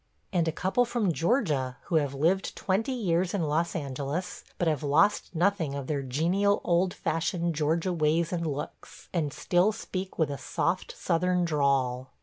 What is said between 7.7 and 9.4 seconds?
ways and looks, and